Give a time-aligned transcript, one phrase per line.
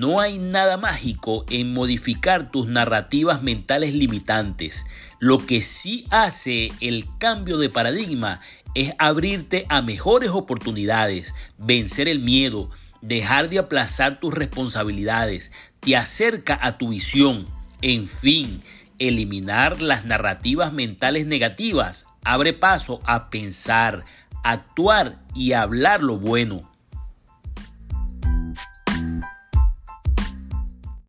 [0.00, 4.86] No hay nada mágico en modificar tus narrativas mentales limitantes.
[5.18, 8.40] Lo que sí hace el cambio de paradigma
[8.74, 12.70] es abrirte a mejores oportunidades, vencer el miedo,
[13.02, 17.46] dejar de aplazar tus responsabilidades, te acerca a tu visión,
[17.82, 18.62] en fin,
[18.98, 24.06] eliminar las narrativas mentales negativas abre paso a pensar,
[24.44, 26.69] actuar y hablar lo bueno.